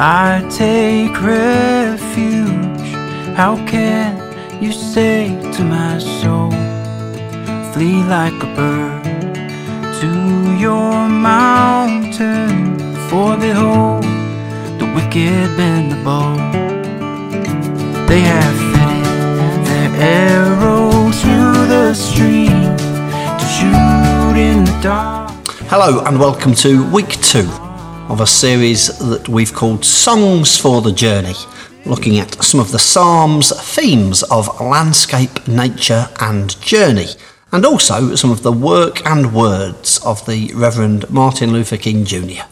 I 0.00 0.46
take 0.48 1.20
refuge. 1.20 2.92
How 3.34 3.56
can 3.66 4.62
you 4.62 4.70
say 4.70 5.26
to 5.54 5.64
my 5.64 5.98
soul, 5.98 6.52
flee 7.72 8.04
like 8.04 8.40
a 8.40 8.46
bird 8.54 9.02
to 9.98 10.56
your 10.56 11.08
mountain? 11.08 12.78
For 13.08 13.36
behold, 13.36 14.04
the 14.78 14.86
wicked 14.94 15.56
bend 15.56 15.90
the 15.90 15.96
bow. 16.04 16.36
They 18.06 18.20
have 18.20 18.54
fitted 18.70 19.66
their 19.66 19.90
arrow 20.00 21.10
to 21.10 21.66
the 21.66 21.92
stream 21.92 22.76
to 23.36 23.46
shoot 23.56 24.36
in 24.38 24.64
the 24.64 24.78
dark. 24.80 25.32
Hello 25.66 26.04
and 26.04 26.20
welcome 26.20 26.54
to 26.54 26.88
week 26.92 27.20
two 27.20 27.50
of 28.08 28.20
a 28.20 28.26
series 28.26 28.98
that 28.98 29.28
we've 29.28 29.52
called 29.52 29.84
Songs 29.84 30.56
for 30.58 30.80
the 30.80 30.92
Journey, 30.92 31.34
looking 31.84 32.18
at 32.18 32.42
some 32.42 32.58
of 32.58 32.72
the 32.72 32.78
Psalms' 32.78 33.52
themes 33.74 34.22
of 34.24 34.60
landscape, 34.60 35.46
nature, 35.46 36.08
and 36.20 36.58
journey, 36.62 37.08
and 37.52 37.66
also 37.66 38.14
some 38.14 38.30
of 38.30 38.42
the 38.42 38.52
work 38.52 39.04
and 39.06 39.34
words 39.34 40.00
of 40.04 40.24
the 40.24 40.50
Reverend 40.54 41.10
Martin 41.10 41.52
Luther 41.52 41.76
King 41.76 42.06
Jr. 42.06 42.44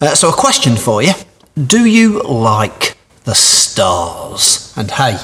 Uh, 0.00 0.14
so, 0.14 0.28
a 0.28 0.32
question 0.32 0.76
for 0.76 1.02
you 1.02 1.12
Do 1.66 1.84
you 1.84 2.22
like 2.22 2.96
the 3.24 3.34
stars? 3.34 4.72
And 4.76 4.92
hey, 4.92 5.18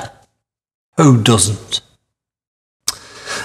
who 0.97 1.22
doesn't? 1.22 1.81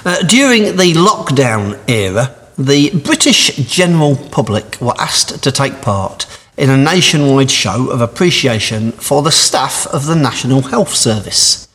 Uh, 0.05 0.23
during 0.23 0.77
the 0.77 0.93
lockdown 0.93 1.80
era, 1.88 2.36
the 2.59 2.89
British 3.05 3.55
general 3.55 4.17
public 4.17 4.77
were 4.81 4.99
asked 4.99 5.41
to 5.41 5.49
take 5.49 5.81
part 5.81 6.27
in 6.57 6.69
a 6.69 6.75
nationwide 6.75 7.49
show 7.49 7.89
of 7.89 8.02
appreciation 8.02 8.91
for 8.91 9.21
the 9.21 9.31
staff 9.31 9.88
of 9.88 10.05
the 10.05 10.15
National 10.15 10.63
Health 10.63 10.93
Service. 10.93 11.69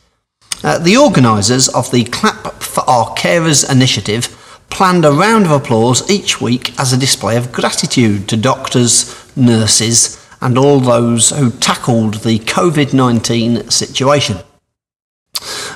Uh, 0.63 0.77
the 0.77 0.95
organisers 0.95 1.67
of 1.69 1.89
the 1.89 2.03
Clap 2.03 2.61
for 2.61 2.87
Our 2.87 3.15
Carers 3.15 3.67
initiative 3.69 4.61
planned 4.69 5.05
a 5.05 5.11
round 5.11 5.45
of 5.45 5.51
applause 5.51 6.07
each 6.07 6.39
week 6.39 6.79
as 6.79 6.93
a 6.93 6.97
display 6.97 7.35
of 7.35 7.51
gratitude 7.51 8.29
to 8.29 8.37
doctors, 8.37 9.35
nurses, 9.35 10.23
and 10.39 10.55
all 10.55 10.79
those 10.79 11.31
who 11.31 11.49
tackled 11.49 12.15
the 12.15 12.37
COVID 12.37 12.93
19 12.93 13.71
situation. 13.71 14.37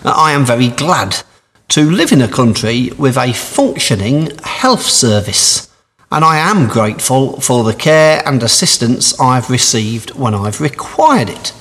Uh, 0.05 0.13
I 0.15 0.33
am 0.33 0.45
very 0.45 0.67
glad 0.67 1.23
to 1.69 1.89
live 1.91 2.11
in 2.11 2.21
a 2.21 2.27
country 2.27 2.89
with 2.97 3.15
a 3.15 3.31
functioning 3.31 4.31
health 4.43 4.81
service, 4.81 5.71
and 6.11 6.25
I 6.25 6.37
am 6.37 6.67
grateful 6.67 7.39
for 7.39 7.63
the 7.63 7.75
care 7.75 8.23
and 8.25 8.41
assistance 8.41 9.19
I've 9.19 9.51
received 9.51 10.15
when 10.15 10.33
I've 10.33 10.61
required 10.61 11.29
it. 11.29 11.53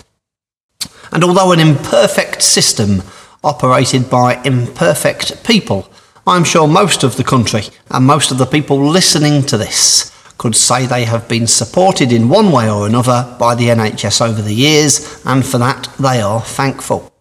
And 1.13 1.23
although 1.23 1.53
an 1.53 1.61
imperfect 1.61 2.41
system 2.41 3.03
operated 3.45 4.09
by 4.09 4.43
imperfect 4.45 5.45
people, 5.45 5.91
I'm 6.27 6.45
sure 6.45 6.67
most 6.67 7.03
of 7.03 7.17
the 7.17 7.25
country 7.25 7.65
and 7.91 8.07
most 8.07 8.31
of 8.31 8.39
the 8.39 8.47
people 8.47 8.79
listening 8.79 9.43
to 9.45 9.59
this 9.59 10.11
could 10.39 10.57
say 10.57 10.87
they 10.87 11.05
have 11.05 11.29
been 11.29 11.47
supported 11.47 12.13
in 12.13 12.31
one 12.31 12.51
way 12.51 12.71
or 12.71 12.87
another 12.87 13.37
by 13.39 13.55
the 13.55 13.69
NHS 13.69 14.27
over 14.27 14.41
the 14.41 14.55
years, 14.55 15.21
and 15.27 15.45
for 15.45 15.59
that 15.59 15.89
they 15.99 16.23
are 16.23 16.41
thankful. 16.41 17.13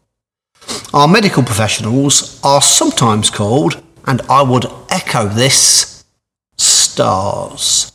Our 0.97 1.07
medical 1.07 1.43
professionals 1.43 2.39
are 2.43 2.59
sometimes 2.59 3.29
called, 3.29 3.83
and 4.07 4.19
I 4.27 4.41
would 4.41 4.65
echo 4.89 5.27
this, 5.27 6.03
stars. 6.57 7.91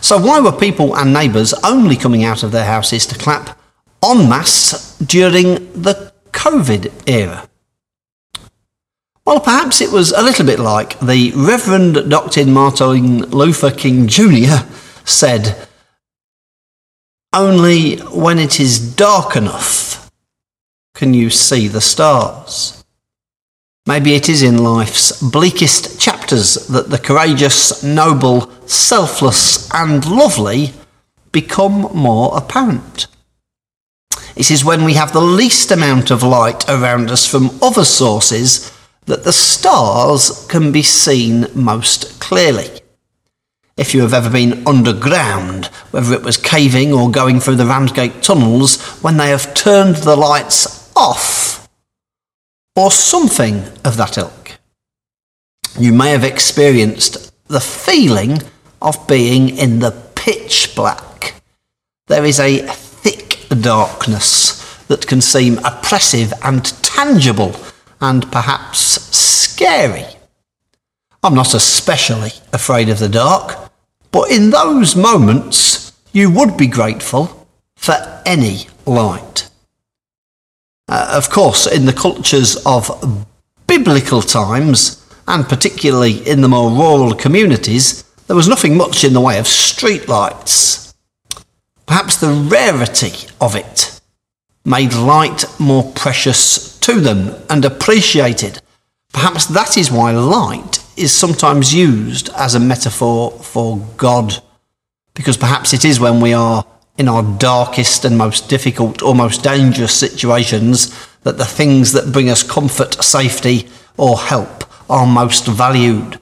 So, 0.00 0.16
why 0.16 0.40
were 0.40 0.50
people 0.50 0.96
and 0.96 1.12
neighbours 1.12 1.52
only 1.62 1.96
coming 1.96 2.24
out 2.24 2.42
of 2.42 2.52
their 2.52 2.64
houses 2.64 3.04
to 3.08 3.18
clap 3.18 3.60
en 4.02 4.30
masse 4.30 4.96
during 4.96 5.56
the 5.74 6.10
COVID 6.32 6.90
era? 7.06 7.46
Well, 9.26 9.40
perhaps 9.40 9.82
it 9.82 9.92
was 9.92 10.10
a 10.12 10.22
little 10.22 10.46
bit 10.46 10.58
like 10.58 10.98
the 11.00 11.32
Reverend 11.36 12.10
Dr. 12.10 12.46
Martin 12.46 13.24
Luther 13.28 13.70
King 13.70 14.08
Jr. 14.08 14.64
said, 15.04 15.68
only 17.34 17.98
when 17.98 18.38
it 18.38 18.58
is 18.58 18.78
dark 18.96 19.36
enough 19.36 19.99
can 21.00 21.14
you 21.14 21.30
see 21.30 21.66
the 21.66 21.80
stars? 21.80 22.84
Maybe 23.86 24.12
it 24.12 24.28
is 24.28 24.42
in 24.42 24.62
life's 24.62 25.18
bleakest 25.22 25.98
chapters 25.98 26.66
that 26.66 26.90
the 26.90 26.98
courageous, 26.98 27.82
noble, 27.82 28.50
selfless, 28.66 29.66
and 29.72 30.04
lovely 30.04 30.74
become 31.32 31.88
more 31.94 32.36
apparent. 32.36 33.06
It 34.36 34.50
is 34.50 34.62
when 34.62 34.84
we 34.84 34.92
have 34.92 35.14
the 35.14 35.22
least 35.22 35.70
amount 35.70 36.10
of 36.10 36.22
light 36.22 36.68
around 36.68 37.10
us 37.10 37.26
from 37.26 37.58
other 37.62 37.86
sources 37.86 38.70
that 39.06 39.24
the 39.24 39.32
stars 39.32 40.46
can 40.50 40.70
be 40.70 40.82
seen 40.82 41.46
most 41.54 42.20
clearly. 42.20 42.68
If 43.78 43.94
you 43.94 44.02
have 44.02 44.12
ever 44.12 44.28
been 44.28 44.66
underground, 44.66 45.70
whether 45.92 46.12
it 46.12 46.22
was 46.22 46.36
caving 46.36 46.92
or 46.92 47.10
going 47.10 47.40
through 47.40 47.56
the 47.56 47.64
Ramsgate 47.64 48.22
tunnels, 48.22 48.78
when 49.02 49.16
they 49.16 49.30
have 49.30 49.54
turned 49.54 49.96
the 49.96 50.14
lights 50.14 50.79
off, 51.00 51.68
or 52.76 52.90
something 52.90 53.64
of 53.84 53.96
that 53.96 54.18
ilk. 54.18 54.58
You 55.78 55.92
may 55.92 56.10
have 56.10 56.24
experienced 56.24 57.32
the 57.48 57.60
feeling 57.60 58.42
of 58.82 59.08
being 59.08 59.56
in 59.56 59.78
the 59.78 59.92
pitch 60.14 60.74
black. 60.76 61.34
There 62.08 62.24
is 62.24 62.38
a 62.38 62.58
thick 62.66 63.38
darkness 63.60 64.84
that 64.88 65.06
can 65.06 65.20
seem 65.20 65.58
oppressive 65.64 66.32
and 66.42 66.64
tangible 66.82 67.54
and 68.00 68.30
perhaps 68.30 68.80
scary. 69.16 70.06
I'm 71.22 71.34
not 71.34 71.54
especially 71.54 72.32
afraid 72.52 72.88
of 72.88 72.98
the 72.98 73.08
dark, 73.08 73.70
but 74.10 74.30
in 74.30 74.50
those 74.50 74.96
moments, 74.96 75.92
you 76.12 76.30
would 76.30 76.56
be 76.56 76.66
grateful 76.66 77.46
for 77.76 78.22
any 78.26 78.66
light. 78.86 79.49
Uh, 80.90 81.08
of 81.12 81.30
course, 81.30 81.68
in 81.68 81.86
the 81.86 81.92
cultures 81.92 82.56
of 82.66 83.24
biblical 83.68 84.20
times, 84.20 85.06
and 85.28 85.48
particularly 85.48 86.28
in 86.28 86.40
the 86.40 86.48
more 86.48 86.68
rural 86.68 87.14
communities, 87.14 88.02
there 88.26 88.34
was 88.34 88.48
nothing 88.48 88.76
much 88.76 89.04
in 89.04 89.12
the 89.12 89.20
way 89.20 89.38
of 89.38 89.46
streetlights. 89.46 90.92
Perhaps 91.86 92.16
the 92.16 92.32
rarity 92.32 93.28
of 93.40 93.54
it 93.54 94.00
made 94.64 94.92
light 94.92 95.44
more 95.60 95.92
precious 95.92 96.76
to 96.80 97.00
them 97.00 97.36
and 97.48 97.64
appreciated. 97.64 98.60
Perhaps 99.12 99.46
that 99.46 99.76
is 99.76 99.92
why 99.92 100.10
light 100.10 100.84
is 100.96 101.12
sometimes 101.12 101.72
used 101.72 102.30
as 102.30 102.56
a 102.56 102.60
metaphor 102.60 103.30
for 103.30 103.78
God, 103.96 104.42
because 105.14 105.36
perhaps 105.36 105.72
it 105.72 105.84
is 105.84 106.00
when 106.00 106.20
we 106.20 106.32
are 106.32 106.64
in 107.00 107.08
our 107.08 107.22
darkest 107.38 108.04
and 108.04 108.18
most 108.18 108.50
difficult 108.50 109.02
or 109.02 109.14
most 109.14 109.42
dangerous 109.42 109.98
situations 109.98 110.94
that 111.22 111.38
the 111.38 111.46
things 111.46 111.92
that 111.92 112.12
bring 112.12 112.28
us 112.28 112.42
comfort, 112.42 112.92
safety, 113.02 113.66
or 113.96 114.18
help 114.18 114.64
are 114.90 115.06
most 115.06 115.46
valued. 115.46 116.20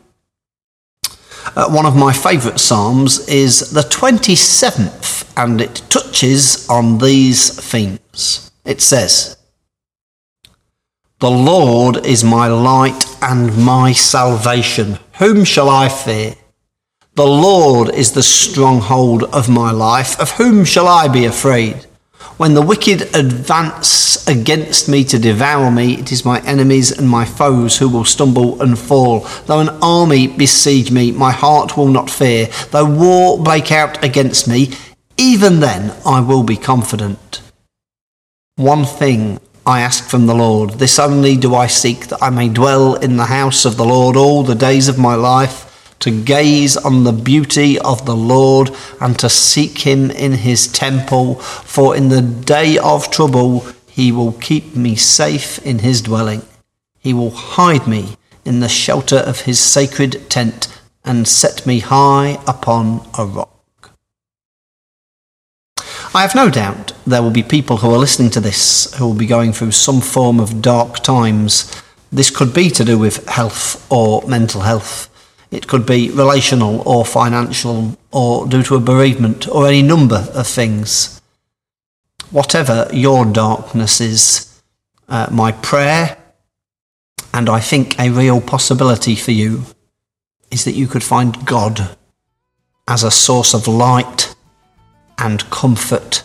Uh, 1.56 1.68
one 1.68 1.84
of 1.84 1.96
my 1.96 2.12
favourite 2.12 2.60
Psalms 2.60 3.28
is 3.28 3.72
the 3.72 3.80
27th, 3.80 5.32
and 5.36 5.60
it 5.60 5.82
touches 5.88 6.68
on 6.68 6.98
these 6.98 7.58
themes. 7.58 8.52
It 8.64 8.80
says, 8.80 9.36
The 11.18 11.30
Lord 11.30 12.06
is 12.06 12.22
my 12.22 12.46
light 12.46 13.04
and 13.20 13.56
my 13.56 13.90
salvation. 13.90 15.00
Whom 15.18 15.42
shall 15.42 15.68
I 15.68 15.88
fear? 15.88 16.36
The 17.18 17.26
Lord 17.26 17.92
is 17.96 18.12
the 18.12 18.22
stronghold 18.22 19.24
of 19.24 19.48
my 19.48 19.72
life. 19.72 20.20
Of 20.20 20.30
whom 20.30 20.64
shall 20.64 20.86
I 20.86 21.08
be 21.08 21.24
afraid? 21.24 21.84
When 22.36 22.54
the 22.54 22.62
wicked 22.62 23.12
advance 23.12 24.24
against 24.28 24.88
me 24.88 25.02
to 25.02 25.18
devour 25.18 25.68
me, 25.72 25.94
it 25.94 26.12
is 26.12 26.24
my 26.24 26.40
enemies 26.42 26.96
and 26.96 27.08
my 27.08 27.24
foes 27.24 27.76
who 27.76 27.88
will 27.88 28.04
stumble 28.04 28.62
and 28.62 28.78
fall. 28.78 29.26
Though 29.46 29.58
an 29.58 29.70
army 29.82 30.28
besiege 30.28 30.92
me, 30.92 31.10
my 31.10 31.32
heart 31.32 31.76
will 31.76 31.88
not 31.88 32.08
fear. 32.08 32.50
Though 32.70 32.88
war 32.88 33.42
break 33.42 33.72
out 33.72 34.04
against 34.04 34.46
me, 34.46 34.70
even 35.16 35.58
then 35.58 35.96
I 36.06 36.20
will 36.20 36.44
be 36.44 36.56
confident. 36.56 37.42
One 38.54 38.84
thing 38.84 39.40
I 39.66 39.80
ask 39.80 40.08
from 40.08 40.26
the 40.26 40.36
Lord, 40.36 40.74
this 40.74 41.00
only 41.00 41.36
do 41.36 41.56
I 41.56 41.66
seek, 41.66 42.06
that 42.06 42.22
I 42.22 42.30
may 42.30 42.48
dwell 42.48 42.94
in 42.94 43.16
the 43.16 43.24
house 43.24 43.64
of 43.64 43.76
the 43.76 43.84
Lord 43.84 44.16
all 44.16 44.44
the 44.44 44.54
days 44.54 44.86
of 44.86 45.00
my 45.00 45.16
life 45.16 45.64
to 46.00 46.22
gaze 46.22 46.76
on 46.76 47.04
the 47.04 47.12
beauty 47.12 47.78
of 47.78 48.06
the 48.06 48.16
Lord 48.16 48.70
and 49.00 49.18
to 49.18 49.28
seek 49.28 49.78
him 49.78 50.10
in 50.10 50.32
his 50.32 50.66
temple. 50.68 51.36
For 51.36 51.96
in 51.96 52.08
the 52.08 52.22
day 52.22 52.78
of 52.78 53.10
trouble 53.10 53.66
he 53.88 54.12
will 54.12 54.32
keep 54.32 54.76
me 54.76 54.94
safe 54.94 55.58
in 55.66 55.80
his 55.80 56.02
dwelling. 56.02 56.42
He 56.98 57.12
will 57.12 57.30
hide 57.30 57.86
me 57.86 58.16
in 58.44 58.60
the 58.60 58.68
shelter 58.68 59.16
of 59.16 59.42
his 59.42 59.58
sacred 59.58 60.30
tent 60.30 60.68
and 61.04 61.26
set 61.26 61.66
me 61.66 61.80
high 61.80 62.38
upon 62.46 63.08
a 63.18 63.24
rock. 63.24 63.58
I 66.14 66.22
have 66.22 66.34
no 66.34 66.48
doubt 66.48 66.92
there 67.06 67.22
will 67.22 67.30
be 67.30 67.42
people 67.42 67.78
who 67.78 67.90
are 67.90 67.98
listening 67.98 68.30
to 68.30 68.40
this 68.40 68.94
who 68.94 69.06
will 69.06 69.14
be 69.14 69.26
going 69.26 69.52
through 69.52 69.72
some 69.72 70.00
form 70.00 70.40
of 70.40 70.62
dark 70.62 71.00
times. 71.00 71.70
This 72.10 72.30
could 72.30 72.54
be 72.54 72.70
to 72.70 72.84
do 72.84 72.98
with 72.98 73.26
health 73.28 73.86
or 73.90 74.26
mental 74.26 74.62
health. 74.62 75.07
It 75.50 75.66
could 75.66 75.86
be 75.86 76.10
relational 76.10 76.82
or 76.86 77.04
financial 77.04 77.96
or 78.12 78.46
due 78.46 78.62
to 78.64 78.76
a 78.76 78.80
bereavement 78.80 79.48
or 79.48 79.66
any 79.66 79.82
number 79.82 80.26
of 80.34 80.46
things. 80.46 81.20
Whatever 82.30 82.88
your 82.92 83.24
darkness 83.24 84.00
is, 84.00 84.60
uh, 85.08 85.28
my 85.30 85.52
prayer, 85.52 86.18
and 87.32 87.48
I 87.48 87.60
think 87.60 87.98
a 87.98 88.10
real 88.10 88.40
possibility 88.40 89.16
for 89.16 89.30
you, 89.30 89.64
is 90.50 90.64
that 90.64 90.74
you 90.74 90.86
could 90.86 91.02
find 91.02 91.46
God 91.46 91.96
as 92.86 93.02
a 93.02 93.10
source 93.10 93.54
of 93.54 93.68
light 93.68 94.34
and 95.18 95.48
comfort 95.50 96.24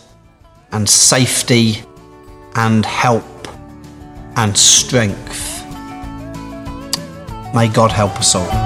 and 0.72 0.88
safety 0.88 1.82
and 2.54 2.84
help 2.84 3.24
and 4.36 4.56
strength. 4.56 5.62
May 7.54 7.68
God 7.68 7.92
help 7.92 8.18
us 8.18 8.34
all. 8.34 8.63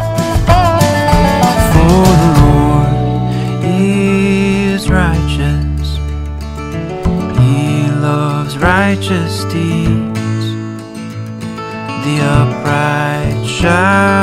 Righteous 8.99 9.45
deeds. 9.45 10.51
The 12.05 12.21
upright 12.21 13.47
shall 13.47 14.18